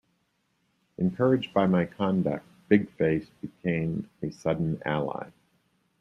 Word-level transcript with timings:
Encouraged 0.97 1.53
by 1.53 1.67
my 1.67 1.85
conduct, 1.85 2.43
Big-Face 2.69 3.29
became 3.39 4.09
a 4.23 4.31
sudden 4.31 4.81
ally. 4.83 5.29